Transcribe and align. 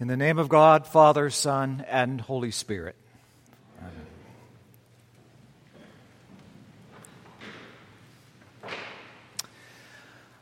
In 0.00 0.08
the 0.08 0.16
name 0.16 0.38
of 0.38 0.48
God, 0.48 0.86
Father, 0.86 1.28
Son, 1.28 1.84
and 1.86 2.22
Holy 2.22 2.50
Spirit. 2.50 2.96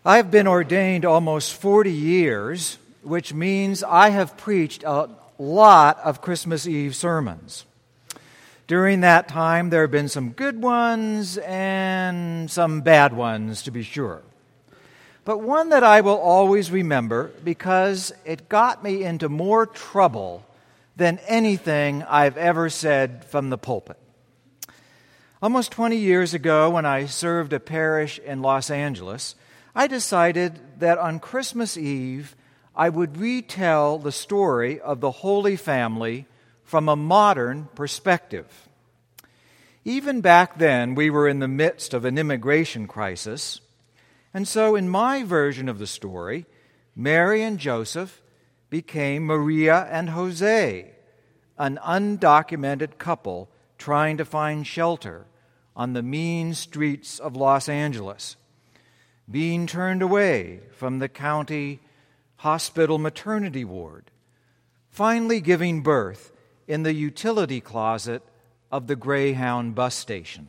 I 0.04 0.16
have 0.18 0.30
been 0.30 0.46
ordained 0.46 1.04
almost 1.04 1.54
40 1.54 1.90
years, 1.90 2.78
which 3.02 3.34
means 3.34 3.82
I 3.82 4.10
have 4.10 4.36
preached 4.36 4.84
a 4.84 5.10
lot 5.40 5.98
of 6.04 6.20
Christmas 6.20 6.64
Eve 6.68 6.94
sermons. 6.94 7.64
During 8.68 9.00
that 9.00 9.26
time, 9.26 9.70
there 9.70 9.80
have 9.80 9.90
been 9.90 10.08
some 10.08 10.30
good 10.30 10.62
ones 10.62 11.36
and 11.38 12.48
some 12.48 12.82
bad 12.82 13.12
ones, 13.12 13.62
to 13.62 13.72
be 13.72 13.82
sure 13.82 14.22
but 15.28 15.42
one 15.42 15.68
that 15.68 15.84
I 15.84 16.00
will 16.00 16.16
always 16.16 16.70
remember 16.70 17.30
because 17.44 18.14
it 18.24 18.48
got 18.48 18.82
me 18.82 19.04
into 19.04 19.28
more 19.28 19.66
trouble 19.66 20.42
than 20.96 21.20
anything 21.28 22.02
I've 22.04 22.38
ever 22.38 22.70
said 22.70 23.26
from 23.26 23.50
the 23.50 23.58
pulpit. 23.58 23.98
Almost 25.42 25.70
20 25.72 25.98
years 25.98 26.32
ago, 26.32 26.70
when 26.70 26.86
I 26.86 27.04
served 27.04 27.52
a 27.52 27.60
parish 27.60 28.18
in 28.20 28.40
Los 28.40 28.70
Angeles, 28.70 29.34
I 29.74 29.86
decided 29.86 30.80
that 30.80 30.96
on 30.96 31.20
Christmas 31.20 31.76
Eve, 31.76 32.34
I 32.74 32.88
would 32.88 33.18
retell 33.18 33.98
the 33.98 34.12
story 34.12 34.80
of 34.80 35.00
the 35.00 35.10
Holy 35.10 35.56
Family 35.56 36.24
from 36.64 36.88
a 36.88 36.96
modern 36.96 37.68
perspective. 37.74 38.66
Even 39.84 40.22
back 40.22 40.56
then, 40.56 40.94
we 40.94 41.10
were 41.10 41.28
in 41.28 41.40
the 41.40 41.48
midst 41.48 41.92
of 41.92 42.06
an 42.06 42.16
immigration 42.16 42.86
crisis 42.86 43.60
and 44.34 44.46
so, 44.46 44.76
in 44.76 44.88
my 44.88 45.22
version 45.22 45.68
of 45.68 45.78
the 45.78 45.86
story, 45.86 46.46
Mary 46.94 47.42
and 47.42 47.58
Joseph 47.58 48.22
became 48.70 49.24
Maria 49.24 49.86
and 49.90 50.10
Jose, 50.10 50.90
an 51.56 51.78
undocumented 51.82 52.98
couple 52.98 53.48
trying 53.78 54.16
to 54.16 54.24
find 54.24 54.66
shelter 54.66 55.26
on 55.74 55.92
the 55.92 56.02
mean 56.02 56.52
streets 56.54 57.18
of 57.18 57.36
Los 57.36 57.68
Angeles, 57.68 58.36
being 59.30 59.66
turned 59.66 60.02
away 60.02 60.60
from 60.72 60.98
the 60.98 61.08
county 61.08 61.80
hospital 62.36 62.98
maternity 62.98 63.64
ward, 63.64 64.10
finally 64.90 65.40
giving 65.40 65.82
birth 65.82 66.32
in 66.66 66.82
the 66.82 66.92
utility 66.92 67.60
closet 67.60 68.22
of 68.70 68.86
the 68.86 68.96
Greyhound 68.96 69.74
bus 69.74 69.94
station. 69.94 70.48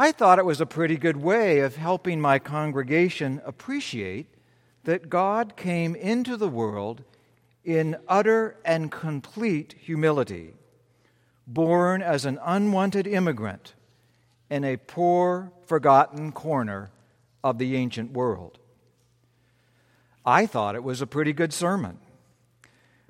I 0.00 0.12
thought 0.12 0.38
it 0.38 0.44
was 0.44 0.60
a 0.60 0.66
pretty 0.66 0.96
good 0.96 1.16
way 1.16 1.58
of 1.58 1.74
helping 1.74 2.20
my 2.20 2.38
congregation 2.38 3.42
appreciate 3.44 4.26
that 4.84 5.10
God 5.10 5.56
came 5.56 5.96
into 5.96 6.36
the 6.36 6.48
world 6.48 7.02
in 7.64 7.96
utter 8.06 8.56
and 8.64 8.92
complete 8.92 9.74
humility, 9.76 10.54
born 11.48 12.00
as 12.00 12.24
an 12.24 12.38
unwanted 12.44 13.08
immigrant 13.08 13.74
in 14.48 14.62
a 14.62 14.76
poor, 14.76 15.52
forgotten 15.66 16.30
corner 16.30 16.90
of 17.42 17.58
the 17.58 17.74
ancient 17.74 18.12
world. 18.12 18.60
I 20.24 20.46
thought 20.46 20.76
it 20.76 20.84
was 20.84 21.02
a 21.02 21.08
pretty 21.08 21.32
good 21.32 21.52
sermon. 21.52 21.98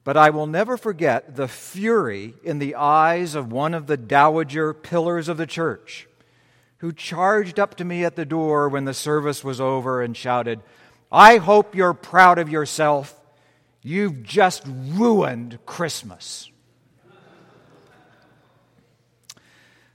But 0.04 0.16
I 0.16 0.30
will 0.30 0.46
never 0.46 0.78
forget 0.78 1.36
the 1.36 1.48
fury 1.48 2.32
in 2.42 2.60
the 2.60 2.76
eyes 2.76 3.34
of 3.34 3.52
one 3.52 3.74
of 3.74 3.88
the 3.88 3.98
dowager 3.98 4.72
pillars 4.72 5.28
of 5.28 5.36
the 5.36 5.46
church 5.46 6.07
who 6.78 6.92
charged 6.92 7.58
up 7.58 7.74
to 7.76 7.84
me 7.84 8.04
at 8.04 8.16
the 8.16 8.24
door 8.24 8.68
when 8.68 8.84
the 8.84 8.94
service 8.94 9.42
was 9.42 9.60
over 9.60 10.00
and 10.00 10.16
shouted, 10.16 10.60
I 11.10 11.38
hope 11.38 11.74
you're 11.74 11.94
proud 11.94 12.38
of 12.38 12.48
yourself. 12.48 13.20
You've 13.82 14.22
just 14.22 14.62
ruined 14.66 15.58
Christmas. 15.66 16.50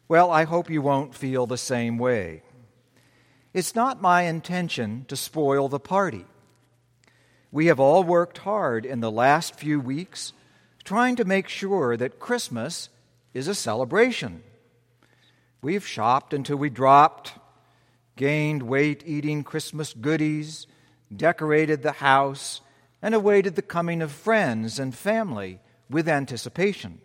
Well, 0.07 0.29
I 0.29 0.43
hope 0.43 0.69
you 0.69 0.81
won't 0.81 1.15
feel 1.15 1.47
the 1.47 1.57
same 1.57 1.97
way. 1.97 2.43
It's 3.53 3.75
not 3.75 4.01
my 4.01 4.23
intention 4.23 5.05
to 5.07 5.15
spoil 5.15 5.69
the 5.69 5.79
party. 5.79 6.25
We 7.51 7.67
have 7.67 7.79
all 7.79 8.03
worked 8.03 8.39
hard 8.39 8.85
in 8.85 8.99
the 8.99 9.11
last 9.11 9.55
few 9.55 9.79
weeks 9.79 10.33
trying 10.83 11.15
to 11.15 11.23
make 11.23 11.47
sure 11.47 11.95
that 11.95 12.19
Christmas 12.19 12.89
is 13.33 13.47
a 13.47 13.55
celebration 13.55 14.43
We've 15.63 15.87
shopped 15.87 16.33
until 16.33 16.57
we 16.57 16.69
dropped, 16.69 17.31
gained 18.17 18.63
weight 18.63 19.01
eating 19.05 19.45
Christmas 19.45 19.93
goodies, 19.93 20.67
decorated 21.15 21.81
the 21.81 21.93
house, 21.93 22.59
and 23.01 23.15
awaited 23.15 23.55
the 23.55 23.61
coming 23.61 24.01
of 24.01 24.11
friends 24.11 24.77
and 24.77 24.93
family 24.93 25.61
with 25.89 26.09
anticipation. 26.09 26.99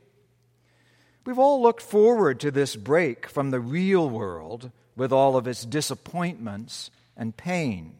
We've 1.25 1.39
all 1.39 1.63
looked 1.63 1.83
forward 1.83 2.41
to 2.41 2.51
this 2.51 2.75
break 2.75 3.29
from 3.29 3.53
the 3.53 3.61
real 3.61 4.11
world 4.11 4.73
with 4.97 5.13
all 5.13 5.37
of 5.37 5.47
its 5.47 5.65
disappointments 5.65 6.91
and 7.17 7.37
pain. 7.37 7.95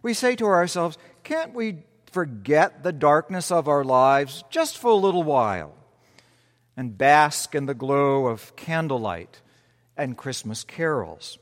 We 0.00 0.14
say 0.14 0.34
to 0.36 0.46
ourselves, 0.46 0.96
can't 1.24 1.52
we 1.52 1.82
forget 2.10 2.82
the 2.82 2.92
darkness 2.92 3.50
of 3.52 3.68
our 3.68 3.84
lives 3.84 4.44
just 4.48 4.78
for 4.78 4.90
a 4.90 4.94
little 4.94 5.22
while 5.22 5.74
and 6.76 6.96
bask 6.96 7.54
in 7.54 7.66
the 7.66 7.74
glow 7.74 8.26
of 8.26 8.56
candlelight 8.56 9.40
and 9.96 10.16
Christmas 10.16 10.64
carols. 10.64 11.38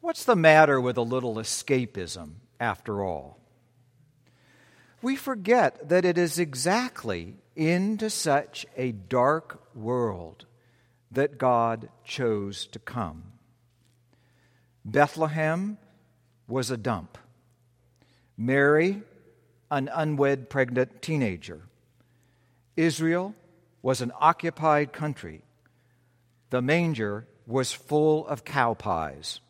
What's 0.00 0.24
the 0.24 0.36
matter 0.36 0.80
with 0.80 0.96
a 0.96 1.02
little 1.02 1.36
escapism, 1.36 2.34
after 2.60 3.02
all? 3.02 3.38
We 5.00 5.16
forget 5.16 5.88
that 5.88 6.04
it 6.04 6.18
is 6.18 6.38
exactly 6.38 7.36
into 7.56 8.10
such 8.10 8.66
a 8.76 8.92
dark 8.92 9.60
world 9.74 10.46
that 11.10 11.38
God 11.38 11.88
chose 12.04 12.66
to 12.68 12.78
come. 12.78 13.24
Bethlehem 14.84 15.78
was 16.46 16.70
a 16.70 16.76
dump. 16.76 17.18
Mary, 18.36 19.02
an 19.70 19.90
unwed 19.92 20.48
pregnant 20.48 21.02
teenager. 21.02 21.62
Israel 22.76 23.34
was 23.82 24.00
an 24.00 24.12
occupied 24.20 24.92
country. 24.92 25.42
The 26.50 26.62
manger 26.62 27.26
was 27.46 27.72
full 27.72 28.26
of 28.26 28.44
cow 28.44 28.74
pies. 28.74 29.40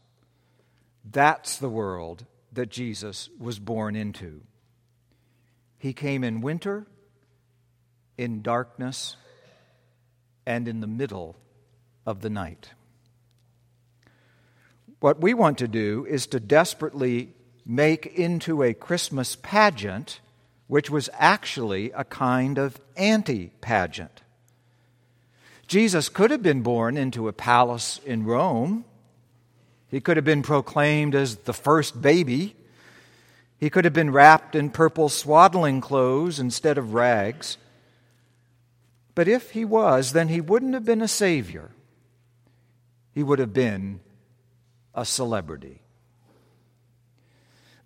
That's 1.10 1.58
the 1.58 1.68
world 1.68 2.24
that 2.52 2.70
Jesus 2.70 3.28
was 3.38 3.58
born 3.58 3.96
into. 3.96 4.42
He 5.78 5.92
came 5.92 6.24
in 6.24 6.40
winter, 6.40 6.86
in 8.16 8.42
darkness, 8.42 9.16
and 10.44 10.66
in 10.66 10.80
the 10.80 10.86
middle 10.86 11.36
of 12.04 12.20
the 12.20 12.30
night. 12.30 12.70
What 15.00 15.20
we 15.20 15.34
want 15.34 15.58
to 15.58 15.68
do 15.68 16.06
is 16.08 16.26
to 16.28 16.40
desperately 16.40 17.34
make 17.64 18.06
into 18.06 18.62
a 18.62 18.74
Christmas 18.74 19.36
pageant, 19.36 20.20
which 20.68 20.90
was 20.90 21.10
actually 21.14 21.90
a 21.92 22.04
kind 22.04 22.58
of 22.58 22.80
anti 22.96 23.48
pageant. 23.60 24.22
Jesus 25.66 26.08
could 26.08 26.30
have 26.30 26.42
been 26.42 26.62
born 26.62 26.96
into 26.96 27.28
a 27.28 27.32
palace 27.32 28.00
in 28.06 28.24
Rome. 28.24 28.84
He 29.88 30.00
could 30.00 30.16
have 30.16 30.24
been 30.24 30.42
proclaimed 30.42 31.14
as 31.14 31.36
the 31.36 31.52
first 31.52 32.00
baby. 32.00 32.54
He 33.58 33.70
could 33.70 33.84
have 33.84 33.94
been 33.94 34.12
wrapped 34.12 34.54
in 34.54 34.70
purple 34.70 35.08
swaddling 35.08 35.80
clothes 35.80 36.38
instead 36.38 36.78
of 36.78 36.94
rags. 36.94 37.58
But 39.14 39.26
if 39.26 39.50
he 39.50 39.64
was, 39.64 40.12
then 40.12 40.28
he 40.28 40.40
wouldn't 40.40 40.74
have 40.74 40.84
been 40.84 41.02
a 41.02 41.08
savior. 41.08 41.70
He 43.14 43.22
would 43.22 43.38
have 43.38 43.52
been 43.52 44.00
a 44.94 45.04
celebrity. 45.04 45.82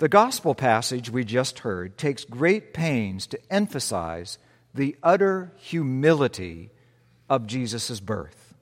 The 0.02 0.08
gospel 0.08 0.56
passage 0.56 1.10
we 1.10 1.22
just 1.22 1.60
heard 1.60 1.96
takes 1.96 2.24
great 2.24 2.74
pains 2.74 3.25
to 3.28 3.38
emphasize 3.52 4.37
the 4.75 4.96
utter 5.00 5.52
humility 5.58 6.70
of 7.31 7.46
Jesus' 7.46 8.00
birth. 8.00 8.52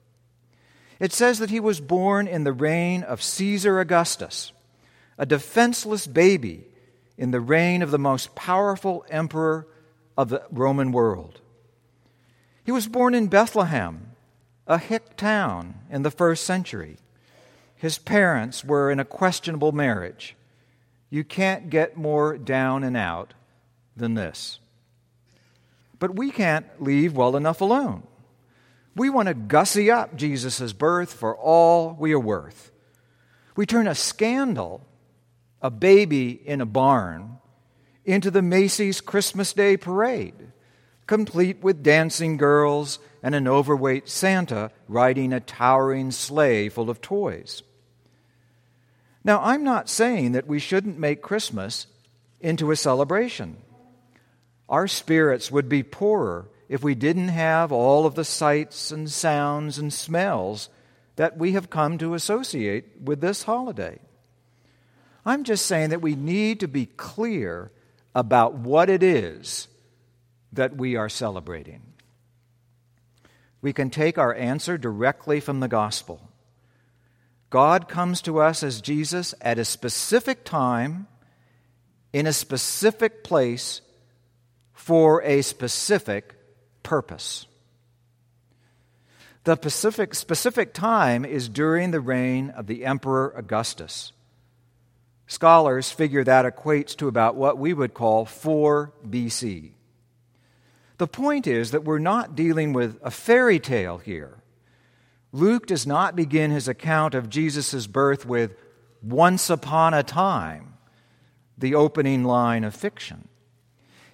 It 0.99 1.11
says 1.11 1.39
that 1.39 1.49
he 1.49 1.59
was 1.59 1.81
born 1.81 2.27
in 2.27 2.43
the 2.43 2.53
reign 2.53 3.01
of 3.01 3.23
Caesar 3.23 3.79
Augustus, 3.79 4.51
a 5.17 5.25
defenseless 5.25 6.05
baby 6.05 6.65
in 7.17 7.31
the 7.31 7.41
reign 7.41 7.81
of 7.81 7.89
the 7.89 7.97
most 7.97 8.35
powerful 8.35 9.03
emperor 9.09 9.65
of 10.15 10.29
the 10.29 10.43
Roman 10.51 10.91
world. 10.91 11.41
He 12.63 12.71
was 12.71 12.87
born 12.87 13.15
in 13.15 13.29
Bethlehem, 13.29 14.11
a 14.67 14.77
hick 14.77 15.17
town 15.17 15.73
in 15.89 16.03
the 16.03 16.11
first 16.11 16.43
century. 16.43 16.97
His 17.75 17.97
parents 17.97 18.63
were 18.63 18.91
in 18.91 18.99
a 18.99 19.05
questionable 19.05 19.71
marriage. 19.71 20.35
You 21.11 21.25
can't 21.25 21.69
get 21.69 21.97
more 21.97 22.37
down 22.37 22.83
and 22.83 22.97
out 22.97 23.33
than 23.95 24.15
this. 24.15 24.59
But 25.99 26.15
we 26.15 26.31
can't 26.31 26.65
leave 26.81 27.15
well 27.15 27.35
enough 27.35 27.61
alone. 27.61 28.03
We 28.95 29.09
want 29.09 29.27
to 29.27 29.33
gussy 29.33 29.91
up 29.91 30.15
Jesus' 30.15 30.73
birth 30.73 31.13
for 31.13 31.35
all 31.37 31.95
we 31.99 32.13
are 32.13 32.19
worth. 32.19 32.71
We 33.55 33.65
turn 33.65 33.87
a 33.87 33.93
scandal, 33.93 34.85
a 35.61 35.69
baby 35.69 36.31
in 36.31 36.61
a 36.61 36.65
barn, 36.65 37.37
into 38.05 38.31
the 38.31 38.41
Macy's 38.41 39.01
Christmas 39.01 39.53
Day 39.53 39.75
parade, 39.77 40.53
complete 41.07 41.61
with 41.61 41.83
dancing 41.83 42.37
girls 42.37 42.99
and 43.21 43.35
an 43.35 43.49
overweight 43.49 44.07
Santa 44.07 44.71
riding 44.87 45.33
a 45.33 45.41
towering 45.41 46.11
sleigh 46.11 46.69
full 46.69 46.89
of 46.89 47.01
toys. 47.01 47.63
Now, 49.23 49.41
I'm 49.41 49.63
not 49.63 49.89
saying 49.89 50.31
that 50.31 50.47
we 50.47 50.59
shouldn't 50.59 50.97
make 50.97 51.21
Christmas 51.21 51.87
into 52.39 52.71
a 52.71 52.75
celebration. 52.75 53.57
Our 54.67 54.87
spirits 54.87 55.51
would 55.51 55.69
be 55.69 55.83
poorer 55.83 56.49
if 56.69 56.83
we 56.83 56.95
didn't 56.95 57.27
have 57.27 57.71
all 57.71 58.05
of 58.05 58.15
the 58.15 58.23
sights 58.23 58.91
and 58.91 59.11
sounds 59.11 59.77
and 59.77 59.93
smells 59.93 60.69
that 61.17 61.37
we 61.37 61.51
have 61.51 61.69
come 61.69 61.97
to 61.97 62.13
associate 62.13 63.01
with 63.03 63.21
this 63.21 63.43
holiday. 63.43 63.99
I'm 65.25 65.43
just 65.43 65.65
saying 65.65 65.89
that 65.89 66.01
we 66.01 66.15
need 66.15 66.61
to 66.61 66.67
be 66.67 66.85
clear 66.85 67.71
about 68.15 68.55
what 68.55 68.89
it 68.89 69.03
is 69.03 69.67
that 70.53 70.75
we 70.75 70.95
are 70.95 71.09
celebrating. 71.09 71.81
We 73.61 73.73
can 73.73 73.89
take 73.89 74.17
our 74.17 74.33
answer 74.33 74.77
directly 74.77 75.39
from 75.39 75.59
the 75.59 75.67
gospel. 75.67 76.30
God 77.51 77.89
comes 77.89 78.21
to 78.23 78.39
us 78.39 78.63
as 78.63 78.81
Jesus 78.81 79.35
at 79.41 79.59
a 79.59 79.65
specific 79.65 80.45
time, 80.45 81.07
in 82.13 82.25
a 82.25 82.33
specific 82.33 83.23
place, 83.23 83.81
for 84.73 85.21
a 85.21 85.41
specific 85.43 86.33
purpose. 86.81 87.45
The 89.43 89.55
specific, 89.55 90.15
specific 90.15 90.73
time 90.73 91.25
is 91.25 91.49
during 91.49 91.91
the 91.91 91.99
reign 91.99 92.51
of 92.51 92.67
the 92.67 92.85
Emperor 92.85 93.33
Augustus. 93.35 94.13
Scholars 95.27 95.91
figure 95.91 96.23
that 96.23 96.45
equates 96.45 96.95
to 96.97 97.09
about 97.09 97.35
what 97.35 97.57
we 97.57 97.73
would 97.73 97.93
call 97.93 98.23
4 98.25 98.93
BC. 99.05 99.71
The 100.99 101.07
point 101.07 101.47
is 101.47 101.71
that 101.71 101.83
we're 101.83 101.99
not 101.99 102.35
dealing 102.35 102.71
with 102.71 102.97
a 103.03 103.11
fairy 103.11 103.59
tale 103.59 103.97
here. 103.97 104.40
Luke 105.31 105.65
does 105.65 105.87
not 105.87 106.15
begin 106.15 106.51
his 106.51 106.67
account 106.67 107.15
of 107.15 107.29
Jesus' 107.29 107.87
birth 107.87 108.25
with 108.25 108.55
once 109.01 109.49
upon 109.49 109.93
a 109.93 110.03
time, 110.03 110.73
the 111.57 111.75
opening 111.75 112.23
line 112.23 112.63
of 112.63 112.75
fiction. 112.75 113.27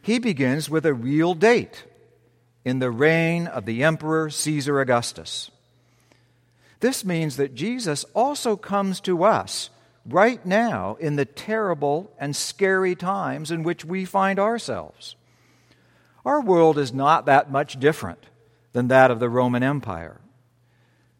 He 0.01 0.19
begins 0.19 0.69
with 0.69 0.85
a 0.85 0.93
real 0.93 1.33
date 1.33 1.85
in 2.63 2.79
the 2.79 2.91
reign 2.91 3.47
of 3.47 3.65
the 3.65 3.83
Emperor 3.83 4.29
Caesar 4.29 4.79
Augustus. 4.79 5.49
This 6.79 7.03
means 7.03 7.37
that 7.37 7.55
Jesus 7.55 8.05
also 8.13 8.55
comes 8.55 8.99
to 9.01 9.23
us 9.23 9.69
right 10.05 10.45
now 10.45 10.95
in 10.99 11.15
the 11.15 11.25
terrible 11.25 12.11
and 12.19 12.35
scary 12.35 12.95
times 12.95 13.51
in 13.51 13.63
which 13.63 13.83
we 13.83 14.05
find 14.05 14.39
ourselves. 14.39 15.15
Our 16.23 16.41
world 16.41 16.77
is 16.77 16.93
not 16.93 17.25
that 17.25 17.51
much 17.51 17.79
different 17.79 18.25
than 18.73 18.89
that 18.89 19.11
of 19.11 19.19
the 19.19 19.29
Roman 19.29 19.63
Empire. 19.63 20.19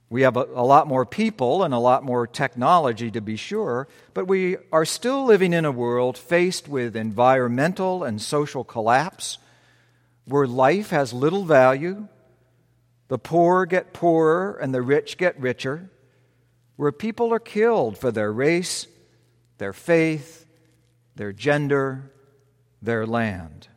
We 0.10 0.22
have 0.22 0.38
a, 0.38 0.48
a, 0.54 0.64
lot 0.64 0.88
more 0.88 1.06
people 1.06 1.64
and 1.64 1.74
a 1.74 1.80
lot 1.80 2.04
more 2.04 2.26
technology, 2.28 3.12
to 3.12 3.22
be 3.22 3.36
sure, 3.36 3.88
but 4.14 4.28
we 4.28 4.58
are 4.72 4.86
still 4.86 5.26
living 5.26 5.54
in 5.54 5.66
a 5.66 5.72
world 5.72 6.18
faced 6.18 6.68
with 6.68 6.96
environmental 6.96 8.04
and 8.04 8.22
social 8.22 8.64
collapse, 8.64 9.38
where 10.26 10.48
life 10.48 10.92
has 10.92 11.12
little 11.12 11.44
value, 11.44 12.08
the 13.10 13.18
poor 13.18 13.66
get 13.66 13.94
poorer 13.94 14.58
and 14.62 14.74
the 14.74 14.82
rich 14.82 15.18
get 15.18 15.40
richer, 15.40 15.90
where 16.78 16.92
people 16.92 17.34
are 17.34 17.40
killed 17.40 17.98
for 17.98 18.12
their 18.12 18.32
race, 18.32 18.88
their 19.58 19.74
faith, 19.74 20.46
their 21.16 21.34
gender, 21.34 22.12
their 22.82 23.06
land 23.06 23.68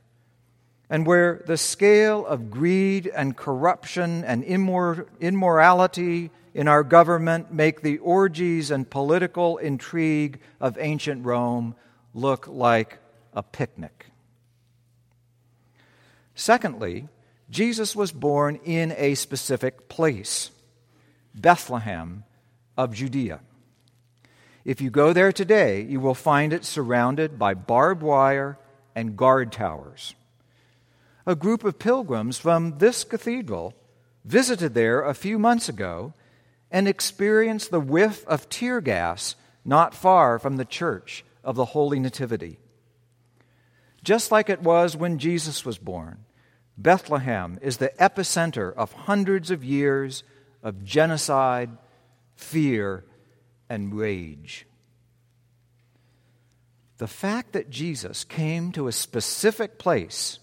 and 0.90 1.06
where 1.06 1.42
the 1.46 1.56
scale 1.56 2.26
of 2.26 2.50
greed 2.50 3.06
and 3.06 3.36
corruption 3.36 4.24
and 4.24 4.44
immor- 4.44 5.06
immorality 5.20 6.30
in 6.52 6.66
our 6.66 6.82
government 6.82 7.52
make 7.54 7.80
the 7.80 7.98
orgies 7.98 8.72
and 8.72 8.90
political 8.90 9.56
intrigue 9.58 10.40
of 10.60 10.76
ancient 10.80 11.24
Rome 11.24 11.76
look 12.12 12.48
like 12.48 12.98
a 13.32 13.42
picnic. 13.42 14.06
Secondly, 16.34 17.06
Jesus 17.48 17.94
was 17.94 18.10
born 18.10 18.56
in 18.64 18.92
a 18.96 19.14
specific 19.14 19.88
place 19.88 20.50
Bethlehem 21.32 22.24
of 22.76 22.92
Judea. 22.92 23.40
If 24.64 24.80
you 24.80 24.90
go 24.90 25.12
there 25.12 25.30
today, 25.30 25.82
you 25.82 26.00
will 26.00 26.14
find 26.14 26.52
it 26.52 26.64
surrounded 26.64 27.38
by 27.38 27.54
barbed 27.54 28.02
wire 28.02 28.58
and 28.96 29.16
guard 29.16 29.52
towers 29.52 30.14
a 31.26 31.34
group 31.34 31.64
of 31.64 31.78
pilgrims 31.78 32.38
from 32.38 32.78
this 32.78 33.04
cathedral 33.04 33.74
visited 34.24 34.74
there 34.74 35.02
a 35.02 35.14
few 35.14 35.38
months 35.38 35.68
ago 35.68 36.14
and 36.70 36.86
experienced 36.86 37.70
the 37.70 37.80
whiff 37.80 38.24
of 38.26 38.48
tear 38.48 38.80
gas 38.80 39.34
not 39.64 39.94
far 39.94 40.38
from 40.38 40.56
the 40.56 40.64
church 40.64 41.24
of 41.44 41.56
the 41.56 41.66
Holy 41.66 41.98
Nativity. 41.98 42.58
Just 44.02 44.30
like 44.30 44.48
it 44.48 44.62
was 44.62 44.96
when 44.96 45.18
Jesus 45.18 45.64
was 45.64 45.78
born, 45.78 46.24
Bethlehem 46.78 47.58
is 47.60 47.76
the 47.76 47.92
epicenter 47.98 48.72
of 48.74 48.92
hundreds 48.92 49.50
of 49.50 49.62
years 49.62 50.22
of 50.62 50.84
genocide, 50.84 51.70
fear, 52.34 53.04
and 53.68 53.94
rage. 53.94 54.66
The 56.98 57.06
fact 57.06 57.52
that 57.52 57.70
Jesus 57.70 58.24
came 58.24 58.72
to 58.72 58.88
a 58.88 58.92
specific 58.92 59.78
place 59.78 60.38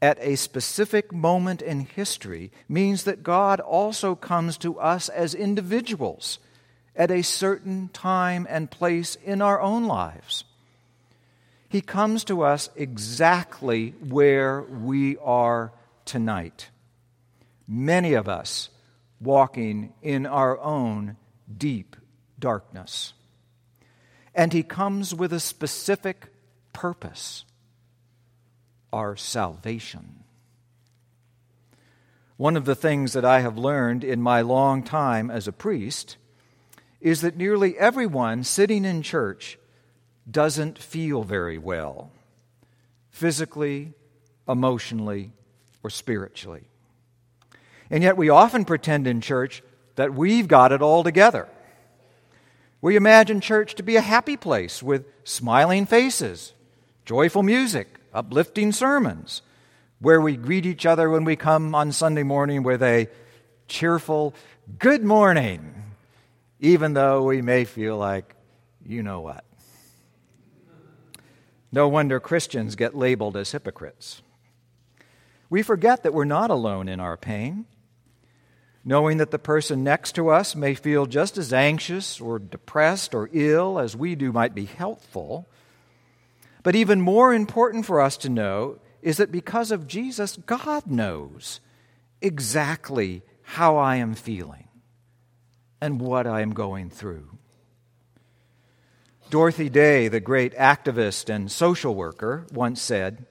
at 0.00 0.18
a 0.20 0.36
specific 0.36 1.12
moment 1.12 1.60
in 1.60 1.80
history 1.80 2.50
means 2.68 3.04
that 3.04 3.22
God 3.22 3.60
also 3.60 4.14
comes 4.14 4.56
to 4.58 4.78
us 4.78 5.08
as 5.08 5.34
individuals 5.34 6.38
at 6.94 7.10
a 7.10 7.22
certain 7.22 7.88
time 7.92 8.46
and 8.48 8.70
place 8.70 9.16
in 9.16 9.42
our 9.42 9.60
own 9.60 9.86
lives. 9.86 10.44
He 11.68 11.80
comes 11.80 12.24
to 12.24 12.42
us 12.42 12.70
exactly 12.76 13.90
where 14.08 14.62
we 14.62 15.16
are 15.18 15.72
tonight. 16.04 16.68
Many 17.66 18.14
of 18.14 18.28
us 18.28 18.70
walking 19.20 19.92
in 20.00 20.26
our 20.26 20.58
own 20.60 21.16
deep 21.56 21.96
darkness. 22.38 23.12
And 24.34 24.52
He 24.52 24.62
comes 24.62 25.14
with 25.14 25.32
a 25.32 25.40
specific 25.40 26.28
purpose 26.72 27.44
our 28.92 29.16
salvation. 29.16 30.24
One 32.36 32.56
of 32.56 32.64
the 32.64 32.76
things 32.76 33.14
that 33.14 33.24
I 33.24 33.40
have 33.40 33.58
learned 33.58 34.04
in 34.04 34.22
my 34.22 34.42
long 34.42 34.82
time 34.82 35.30
as 35.30 35.48
a 35.48 35.52
priest 35.52 36.16
is 37.00 37.20
that 37.20 37.36
nearly 37.36 37.76
everyone 37.78 38.44
sitting 38.44 38.84
in 38.84 39.02
church 39.02 39.58
doesn't 40.30 40.78
feel 40.78 41.22
very 41.22 41.58
well, 41.58 42.10
physically, 43.10 43.92
emotionally, 44.48 45.32
or 45.82 45.90
spiritually. 45.90 46.68
And 47.90 48.02
yet 48.02 48.16
we 48.16 48.28
often 48.28 48.64
pretend 48.64 49.06
in 49.06 49.20
church 49.20 49.62
that 49.96 50.14
we've 50.14 50.46
got 50.46 50.72
it 50.72 50.82
all 50.82 51.02
together. 51.02 51.48
We 52.80 52.94
imagine 52.94 53.40
church 53.40 53.74
to 53.76 53.82
be 53.82 53.96
a 53.96 54.00
happy 54.00 54.36
place 54.36 54.82
with 54.82 55.06
smiling 55.24 55.86
faces, 55.86 56.52
joyful 57.04 57.42
music, 57.42 57.97
uplifting 58.12 58.72
sermons 58.72 59.42
where 60.00 60.20
we 60.20 60.36
greet 60.36 60.66
each 60.66 60.86
other 60.86 61.10
when 61.10 61.24
we 61.24 61.36
come 61.36 61.74
on 61.74 61.92
Sunday 61.92 62.22
morning 62.22 62.62
with 62.62 62.82
a 62.82 63.08
cheerful 63.66 64.34
good 64.78 65.02
morning, 65.02 65.82
even 66.60 66.94
though 66.94 67.22
we 67.24 67.42
may 67.42 67.64
feel 67.64 67.96
like, 67.96 68.34
you 68.84 69.02
know 69.02 69.20
what. 69.20 69.44
No 71.70 71.88
wonder 71.88 72.18
Christians 72.20 72.76
get 72.76 72.94
labeled 72.96 73.36
as 73.36 73.52
hypocrites. 73.52 74.22
We 75.50 75.62
forget 75.62 76.02
that 76.02 76.14
we're 76.14 76.24
not 76.24 76.50
alone 76.50 76.88
in 76.88 77.00
our 77.00 77.16
pain. 77.16 77.66
Knowing 78.84 79.18
that 79.18 79.30
the 79.30 79.38
person 79.38 79.84
next 79.84 80.12
to 80.12 80.30
us 80.30 80.56
may 80.56 80.74
feel 80.74 81.04
just 81.04 81.36
as 81.36 81.52
anxious 81.52 82.20
or 82.20 82.38
depressed 82.38 83.14
or 83.14 83.28
ill 83.32 83.78
as 83.78 83.94
we 83.94 84.14
do 84.14 84.32
might 84.32 84.54
be 84.54 84.64
helpful 84.64 85.46
but 86.68 86.76
even 86.76 87.00
more 87.00 87.32
important 87.32 87.86
for 87.86 87.98
us 87.98 88.18
to 88.18 88.28
know 88.28 88.78
is 89.00 89.16
that 89.16 89.32
because 89.32 89.70
of 89.70 89.86
Jesus, 89.86 90.36
God 90.44 90.86
knows 90.86 91.60
exactly 92.20 93.22
how 93.40 93.78
I 93.78 93.96
am 93.96 94.12
feeling 94.12 94.68
and 95.80 95.98
what 95.98 96.26
I 96.26 96.42
am 96.42 96.52
going 96.52 96.90
through. 96.90 97.30
Dorothy 99.30 99.70
Day, 99.70 100.08
the 100.08 100.20
great 100.20 100.54
activist 100.56 101.34
and 101.34 101.50
social 101.50 101.94
worker, 101.94 102.46
once 102.52 102.82
said, 102.82 103.24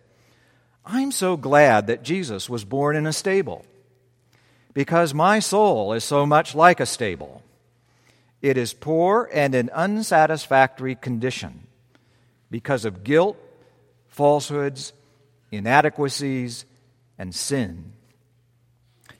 I'm 0.84 1.12
so 1.12 1.38
glad 1.38 1.86
that 1.86 2.01
Jesus 2.01 2.50
was 2.50 2.65
born 2.65 2.96
in 2.96 3.06
a 3.06 3.13
stable 3.13 3.67
because 4.74 5.13
my 5.13 5.38
soul 5.38 5.94
is 5.94 6.03
so 6.03 6.25
much 6.25 6.56
like 6.56 6.79
a 6.79 6.88
stable. 6.88 7.44
It 8.41 8.58
is 8.58 8.74
poor 8.74 9.29
and 9.32 9.53
in 9.53 9.70
unsatisfactory 9.75 10.96
condition 10.96 11.66
because 12.50 12.86
of 12.86 13.04
guilt, 13.04 13.38
falsehoods, 14.08 14.94
inadequacies, 15.51 16.66
and 17.18 17.34
sin. 17.34 17.94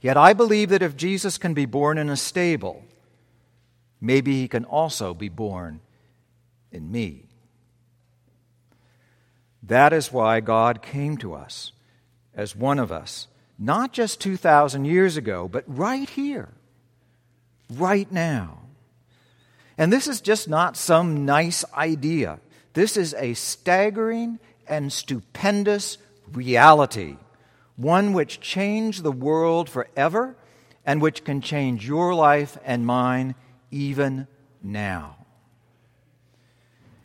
Yet 0.02 0.18
I 0.18 0.34
believe 0.34 0.70
that 0.70 0.82
if 0.84 0.96
Jesus 0.96 1.38
can 1.38 1.54
be 1.54 1.66
born 1.66 1.98
in 1.98 2.10
a 2.10 2.18
stable, 2.18 2.84
maybe 4.00 4.34
he 4.34 4.48
can 4.48 4.66
also 4.66 5.14
be 5.14 5.30
born 5.30 5.80
in 6.72 6.92
me. 6.92 7.26
That 9.64 9.92
is 9.92 10.14
why 10.14 10.40
God 10.40 10.82
came 10.82 11.18
to 11.18 11.34
us 11.34 11.74
as 12.36 12.56
one 12.56 12.80
of 12.80 12.92
us, 12.92 13.28
not 13.60 13.92
just 13.92 14.22
2,000 14.22 14.86
years 14.86 15.18
ago, 15.18 15.48
but 15.48 15.64
right 15.68 16.10
here, 16.10 16.50
right 17.74 18.10
now. 18.12 18.60
And 19.78 19.92
this 19.92 20.08
is 20.08 20.22
just 20.22 20.48
not 20.48 20.78
some 20.78 21.26
nice 21.26 21.66
idea. 21.74 22.40
This 22.78 22.96
is 22.96 23.16
a 23.16 23.34
staggering 23.34 24.38
and 24.68 24.94
stupendous 24.94 25.98
reality, 26.32 27.18
one 27.76 28.14
which 28.14 28.40
changed 28.40 29.02
the 29.02 29.12
world 29.12 29.68
forever 29.68 30.38
and 30.86 31.02
which 31.02 31.24
can 31.24 31.42
change 31.42 31.88
your 31.88 32.14
life 32.14 32.56
and 32.64 32.86
mine 32.86 33.34
even 33.72 34.28
now. 34.62 35.26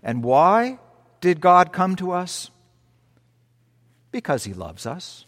And 0.02 0.22
why 0.22 0.78
did 1.22 1.40
God 1.40 1.72
come 1.72 1.96
to 1.96 2.10
us? 2.10 2.50
Because 4.10 4.44
He 4.44 4.52
loves 4.52 4.84
us. 4.84 5.24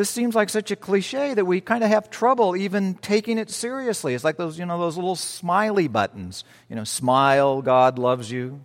This 0.00 0.08
seems 0.08 0.34
like 0.34 0.48
such 0.48 0.70
a 0.70 0.76
cliche 0.76 1.34
that 1.34 1.44
we 1.44 1.60
kind 1.60 1.84
of 1.84 1.90
have 1.90 2.08
trouble 2.08 2.56
even 2.56 2.94
taking 2.94 3.36
it 3.36 3.50
seriously. 3.50 4.14
It's 4.14 4.24
like 4.24 4.38
those, 4.38 4.58
you 4.58 4.64
know, 4.64 4.78
those 4.78 4.96
little 4.96 5.14
smiley 5.14 5.88
buttons. 5.88 6.42
You 6.70 6.76
know, 6.76 6.84
smile, 6.84 7.60
God 7.60 7.98
loves 7.98 8.30
you. 8.30 8.64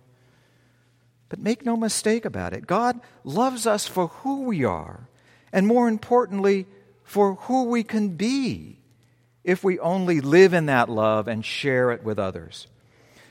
But 1.28 1.38
make 1.38 1.62
no 1.62 1.76
mistake 1.76 2.24
about 2.24 2.54
it. 2.54 2.66
God 2.66 2.98
loves 3.22 3.66
us 3.66 3.86
for 3.86 4.06
who 4.06 4.44
we 4.44 4.64
are, 4.64 5.10
and 5.52 5.66
more 5.66 5.88
importantly, 5.88 6.64
for 7.04 7.34
who 7.34 7.64
we 7.64 7.82
can 7.82 8.16
be 8.16 8.78
if 9.44 9.62
we 9.62 9.78
only 9.80 10.22
live 10.22 10.54
in 10.54 10.64
that 10.64 10.88
love 10.88 11.28
and 11.28 11.44
share 11.44 11.90
it 11.90 12.02
with 12.02 12.18
others. 12.18 12.66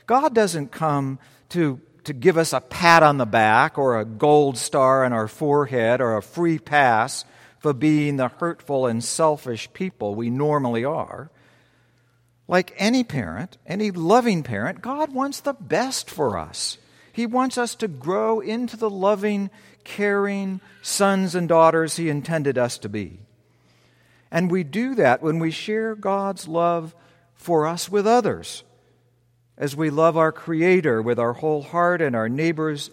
God 0.06 0.32
doesn't 0.32 0.70
come 0.70 1.18
to, 1.48 1.80
to 2.04 2.12
give 2.12 2.38
us 2.38 2.52
a 2.52 2.60
pat 2.60 3.02
on 3.02 3.18
the 3.18 3.26
back 3.26 3.78
or 3.78 3.98
a 3.98 4.04
gold 4.04 4.58
star 4.58 5.04
on 5.04 5.12
our 5.12 5.26
forehead 5.26 6.00
or 6.00 6.16
a 6.16 6.22
free 6.22 6.60
pass 6.60 7.24
for 7.66 7.72
being 7.72 8.16
the 8.16 8.28
hurtful 8.28 8.86
and 8.86 9.02
selfish 9.02 9.72
people 9.72 10.14
we 10.14 10.30
normally 10.30 10.84
are. 10.84 11.32
Like 12.46 12.72
any 12.76 13.02
parent, 13.02 13.58
any 13.66 13.90
loving 13.90 14.44
parent, 14.44 14.80
God 14.80 15.12
wants 15.12 15.40
the 15.40 15.52
best 15.54 16.08
for 16.08 16.38
us. 16.38 16.78
He 17.12 17.26
wants 17.26 17.58
us 17.58 17.74
to 17.74 17.88
grow 17.88 18.38
into 18.38 18.76
the 18.76 18.88
loving, 18.88 19.50
caring 19.82 20.60
sons 20.80 21.34
and 21.34 21.48
daughters 21.48 21.96
He 21.96 22.08
intended 22.08 22.56
us 22.56 22.78
to 22.78 22.88
be. 22.88 23.18
And 24.30 24.48
we 24.48 24.62
do 24.62 24.94
that 24.94 25.20
when 25.20 25.40
we 25.40 25.50
share 25.50 25.96
God's 25.96 26.46
love 26.46 26.94
for 27.34 27.66
us 27.66 27.88
with 27.88 28.06
others, 28.06 28.62
as 29.58 29.74
we 29.74 29.90
love 29.90 30.16
our 30.16 30.30
Creator 30.30 31.02
with 31.02 31.18
our 31.18 31.32
whole 31.32 31.62
heart 31.62 32.00
and 32.00 32.14
our 32.14 32.28
neighbors 32.28 32.90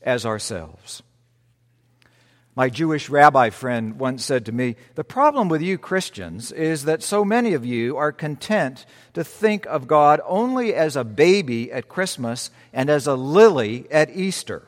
as 0.00 0.24
ourselves. 0.24 1.02
My 2.58 2.68
Jewish 2.68 3.08
rabbi 3.08 3.50
friend 3.50 4.00
once 4.00 4.24
said 4.24 4.46
to 4.46 4.52
me, 4.52 4.74
The 4.96 5.04
problem 5.04 5.48
with 5.48 5.62
you 5.62 5.78
Christians 5.78 6.50
is 6.50 6.86
that 6.86 7.04
so 7.04 7.24
many 7.24 7.54
of 7.54 7.64
you 7.64 7.96
are 7.96 8.10
content 8.10 8.84
to 9.14 9.22
think 9.22 9.64
of 9.66 9.86
God 9.86 10.20
only 10.26 10.74
as 10.74 10.96
a 10.96 11.04
baby 11.04 11.70
at 11.70 11.88
Christmas 11.88 12.50
and 12.72 12.90
as 12.90 13.06
a 13.06 13.14
lily 13.14 13.86
at 13.92 14.10
Easter. 14.10 14.66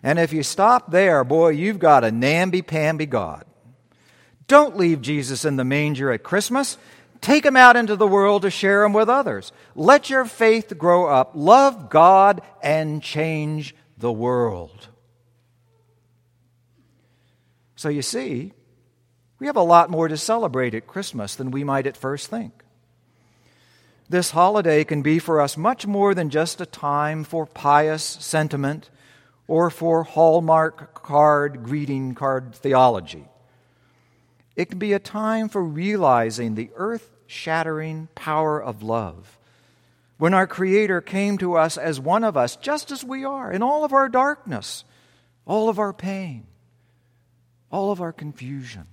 And 0.00 0.20
if 0.20 0.32
you 0.32 0.44
stop 0.44 0.92
there, 0.92 1.24
boy, 1.24 1.48
you've 1.48 1.80
got 1.80 2.04
a 2.04 2.12
namby 2.12 2.62
pamby 2.62 3.06
God. 3.06 3.44
Don't 4.46 4.76
leave 4.76 5.02
Jesus 5.02 5.44
in 5.44 5.56
the 5.56 5.64
manger 5.64 6.12
at 6.12 6.22
Christmas. 6.22 6.78
Take 7.20 7.44
him 7.44 7.56
out 7.56 7.74
into 7.74 7.96
the 7.96 8.06
world 8.06 8.42
to 8.42 8.50
share 8.50 8.84
him 8.84 8.92
with 8.92 9.08
others. 9.08 9.50
Let 9.74 10.08
your 10.08 10.24
faith 10.24 10.78
grow 10.78 11.06
up. 11.06 11.32
Love 11.34 11.90
God 11.90 12.42
and 12.62 13.02
change 13.02 13.74
the 13.98 14.12
world. 14.12 14.86
So 17.76 17.90
you 17.90 18.02
see, 18.02 18.52
we 19.38 19.46
have 19.46 19.56
a 19.56 19.62
lot 19.62 19.90
more 19.90 20.08
to 20.08 20.16
celebrate 20.16 20.74
at 20.74 20.86
Christmas 20.86 21.34
than 21.34 21.50
we 21.50 21.62
might 21.62 21.86
at 21.86 21.96
first 21.96 22.28
think. 22.28 22.64
This 24.08 24.30
holiday 24.30 24.84
can 24.84 25.02
be 25.02 25.18
for 25.18 25.40
us 25.40 25.56
much 25.56 25.86
more 25.86 26.14
than 26.14 26.30
just 26.30 26.60
a 26.60 26.66
time 26.66 27.22
for 27.22 27.44
pious 27.44 28.02
sentiment 28.02 28.88
or 29.46 29.68
for 29.68 30.04
Hallmark 30.04 31.02
card 31.02 31.64
greeting 31.64 32.14
card 32.14 32.54
theology. 32.54 33.24
It 34.54 34.70
can 34.70 34.78
be 34.78 34.94
a 34.94 34.98
time 34.98 35.48
for 35.48 35.62
realizing 35.62 36.54
the 36.54 36.70
earth 36.76 37.10
shattering 37.26 38.08
power 38.14 38.62
of 38.62 38.82
love. 38.82 39.38
When 40.18 40.32
our 40.32 40.46
Creator 40.46 41.02
came 41.02 41.36
to 41.38 41.54
us 41.56 41.76
as 41.76 42.00
one 42.00 42.24
of 42.24 42.38
us, 42.38 42.56
just 42.56 42.90
as 42.90 43.04
we 43.04 43.24
are, 43.24 43.52
in 43.52 43.62
all 43.62 43.84
of 43.84 43.92
our 43.92 44.08
darkness, 44.08 44.84
all 45.44 45.68
of 45.68 45.78
our 45.78 45.92
pain, 45.92 46.46
all 47.70 47.90
of 47.92 48.00
our 48.00 48.12
confusion. 48.12 48.86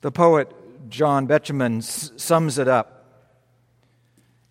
The 0.00 0.12
poet 0.12 0.50
John 0.88 1.26
Betjeman 1.28 1.82
sums 1.82 2.58
it 2.58 2.68
up. 2.68 2.96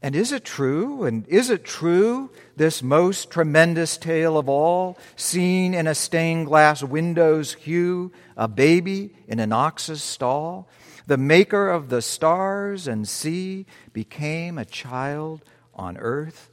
And 0.01 0.15
is 0.15 0.31
it 0.31 0.45
true? 0.45 1.03
And 1.03 1.27
is 1.27 1.49
it 1.49 1.65
true, 1.65 2.31
this 2.55 2.81
most 2.81 3.29
tremendous 3.29 3.97
tale 3.97 4.37
of 4.37 4.47
all, 4.47 4.97
seen 5.17 5.73
in 5.73 5.87
a 5.87 5.95
stained 5.95 6.45
glass 6.45 6.81
window's 6.81 7.55
hue, 7.55 8.11
a 8.37 8.47
baby 8.47 9.13
in 9.27 9.39
an 9.39 9.51
ox's 9.51 10.01
stall? 10.01 10.69
The 11.07 11.17
maker 11.17 11.69
of 11.69 11.89
the 11.89 12.01
stars 12.01 12.87
and 12.87 13.07
sea 13.07 13.65
became 13.91 14.57
a 14.57 14.63
child 14.63 15.43
on 15.73 15.97
earth 15.97 16.49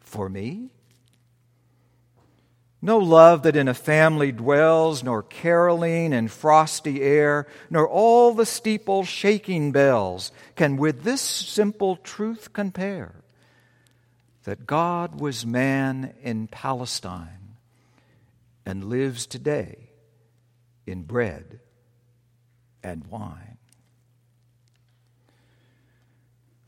for 0.00 0.28
me? 0.28 0.70
No 2.80 2.98
love 2.98 3.42
that 3.42 3.56
in 3.56 3.66
a 3.66 3.74
family 3.74 4.30
dwells, 4.30 5.02
nor 5.02 5.22
caroling 5.22 6.12
in 6.12 6.28
frosty 6.28 7.02
air, 7.02 7.48
nor 7.70 7.88
all 7.88 8.34
the 8.34 8.46
steeple 8.46 9.04
shaking 9.04 9.72
bells 9.72 10.30
can 10.54 10.76
with 10.76 11.02
this 11.02 11.20
simple 11.20 11.96
truth 11.96 12.52
compare 12.52 13.16
that 14.44 14.66
God 14.66 15.20
was 15.20 15.44
man 15.44 16.14
in 16.22 16.46
Palestine 16.46 17.56
and 18.64 18.84
lives 18.84 19.26
today 19.26 19.90
in 20.86 21.02
bread 21.02 21.60
and 22.82 23.06
wine. 23.08 23.57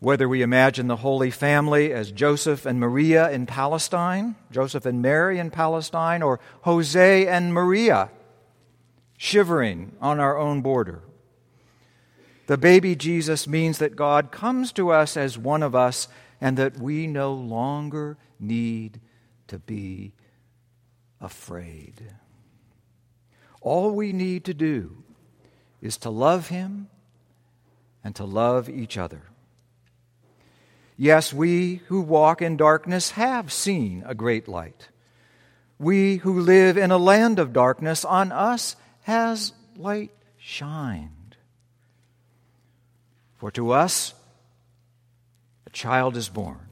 Whether 0.01 0.29
we 0.29 0.41
imagine 0.41 0.87
the 0.87 0.97
Holy 0.97 1.31
Family 1.31 1.93
as 1.93 2.11
Joseph 2.11 2.65
and 2.65 2.81
Maria 2.81 3.31
in 3.31 3.45
Palestine, 3.45 4.35
Joseph 4.51 4.87
and 4.87 5.03
Mary 5.03 5.39
in 5.39 5.51
Palestine, 5.51 6.23
or 6.23 6.41
Jose 6.63 7.27
and 7.27 7.53
Maria 7.53 8.11
shivering 9.19 9.93
on 10.01 10.19
our 10.19 10.39
own 10.39 10.63
border. 10.63 11.03
The 12.47 12.57
baby 12.57 12.97
Jesus 12.97 13.47
means 13.47 13.77
that 13.77 13.95
God 13.95 14.33
comes 14.33 14.73
to 14.73 14.91
us 14.91 15.19
as 15.19 15.37
one 15.37 15.63
of 15.63 15.75
us 15.75 16.09
and 16.41 16.57
that 16.57 16.79
we 16.79 17.07
no 17.07 17.35
longer 17.35 18.17
need 18.41 19.01
to 19.49 19.59
be 19.59 20.15
afraid. 21.21 22.03
All 23.61 23.91
we 23.91 24.15
need 24.15 24.47
to 24.47 24.55
do 24.55 25.05
is 25.83 25.99
to 25.99 26.09
love 26.09 26.49
Him 26.49 26.89
and 28.03 28.17
to 28.17 28.25
love 28.25 28.71
each 28.71 28.97
other. 28.97 29.25
Yes, 31.03 31.33
we 31.33 31.77
who 31.87 32.03
walk 32.03 32.43
in 32.43 32.59
darkness 32.59 33.13
have 33.13 33.51
seen 33.51 34.03
a 34.05 34.15
great 34.15 34.47
light. 34.47 34.91
We 35.79 36.19
who 36.19 36.41
live 36.41 36.77
in 36.77 36.91
a 36.91 36.99
land 36.99 37.39
of 37.39 37.55
darkness, 37.55 38.05
on 38.05 38.33
us 38.33 38.77
has 39.05 39.55
light 39.79 40.11
shined. 40.37 41.37
For 43.39 43.51
to 43.53 43.71
us 43.71 44.13
a 45.67 45.71
child 45.71 46.19
is 46.19 46.29
born. 46.29 46.69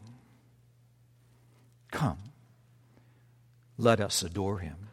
Come, 1.90 2.18
let 3.78 3.98
us 3.98 4.22
adore 4.22 4.58
him. 4.58 4.87